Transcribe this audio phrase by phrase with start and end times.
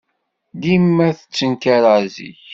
[0.61, 2.41] Dima ttenkareɣ zik.